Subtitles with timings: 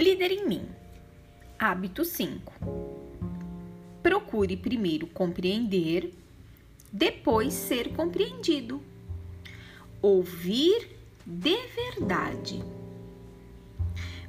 [0.00, 0.66] líder em mim.
[1.58, 2.52] Hábito 5.
[4.02, 6.14] Procure primeiro compreender,
[6.90, 8.82] depois ser compreendido.
[10.00, 10.96] Ouvir
[11.26, 12.64] de verdade.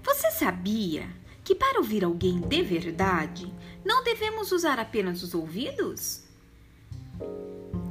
[0.04, 1.07] Você sabia
[1.42, 3.52] que para ouvir alguém de verdade,
[3.86, 6.26] não devemos usar apenas os ouvidos?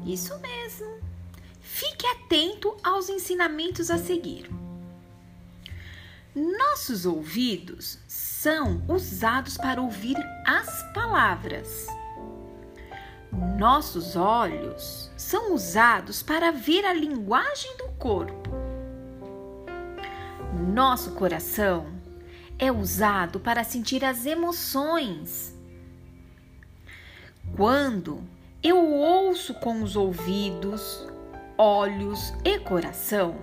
[0.07, 1.01] Isso mesmo.
[1.63, 4.60] Fique atento aos ensinamentos a seguir.
[6.35, 10.17] Nossos ouvidos são usados para ouvir
[10.47, 11.89] as palavras.
[13.59, 18.49] Nossos olhos são usados para ver a linguagem do corpo.
[20.73, 21.87] Nosso coração
[22.59, 25.53] é usado para sentir as emoções.
[27.57, 28.23] Quando
[28.63, 31.09] eu ouço com os ouvidos,
[31.59, 33.37] olhos e coração,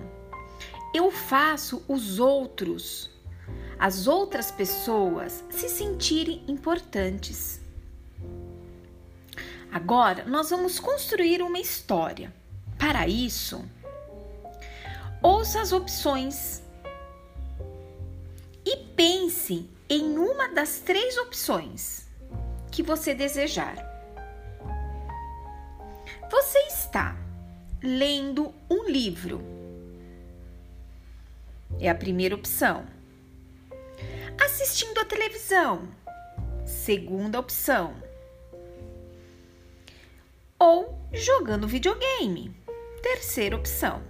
[0.94, 3.10] eu faço os outros,
[3.78, 7.60] as outras pessoas, se sentirem importantes.
[9.70, 12.32] Agora, nós vamos construir uma história.
[12.78, 13.64] Para isso,
[15.22, 16.62] ouça as opções
[18.64, 22.06] e pense em uma das três opções
[22.70, 23.76] que você desejar.
[26.30, 27.16] Você está
[27.82, 29.57] lendo um livro.
[31.80, 32.86] É a primeira opção.
[34.44, 35.88] Assistindo a televisão.
[36.66, 37.94] Segunda opção.
[40.58, 42.54] Ou jogando videogame.
[43.00, 44.02] Terceira opção.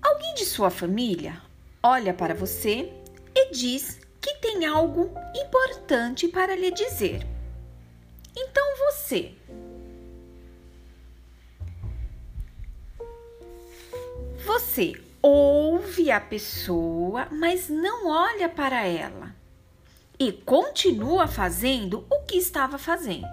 [0.00, 1.42] Alguém de sua família
[1.82, 2.92] olha para você
[3.34, 7.26] e diz que tem algo importante para lhe dizer.
[8.36, 9.34] Então você
[14.46, 19.34] Você ouve a pessoa, mas não olha para ela
[20.20, 23.26] e continua fazendo o que estava fazendo.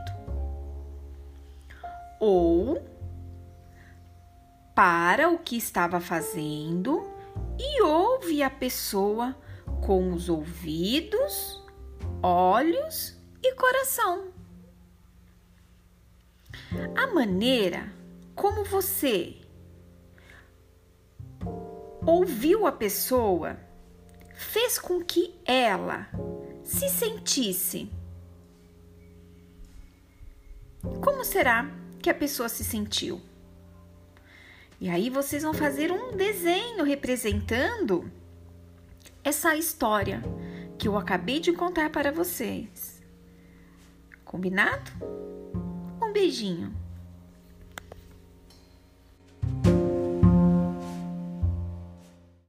[2.20, 2.84] Ou
[4.74, 7.08] para o que estava fazendo
[7.60, 9.36] e ouve a pessoa
[9.86, 11.64] com os ouvidos,
[12.24, 14.30] olhos e coração.
[16.98, 17.94] A maneira
[18.34, 19.43] como você
[22.06, 23.58] ouviu a pessoa
[24.36, 26.08] fez com que ela
[26.64, 27.90] se sentisse.
[31.02, 31.70] Como será
[32.02, 33.22] que a pessoa se sentiu?
[34.82, 38.12] E aí vocês vão fazer um desenho representando
[39.24, 40.22] essa história
[40.78, 43.02] que eu acabei de contar para vocês.
[44.26, 44.92] Combinado?
[46.02, 46.83] Um beijinho.